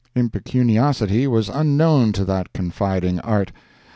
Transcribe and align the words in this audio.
Impecuniosity 0.15 1.27
was 1.27 1.47
unknown 1.47 2.11
to 2.11 2.25
that 2.25 2.51
confiding 2.53 3.19
'art. 3.19 3.51